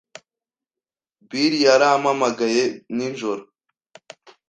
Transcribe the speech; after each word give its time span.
Bill 1.29 1.53
yarampamagaye 1.65 2.63
nijoro. 2.95 3.43